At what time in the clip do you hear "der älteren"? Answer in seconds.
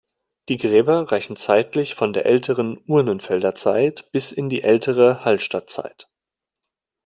2.11-2.79